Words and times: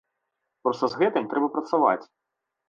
Проста 0.67 0.89
з 0.93 0.97
гэтым 1.01 1.27
трэба 1.35 1.47
працаваць. 1.59 2.03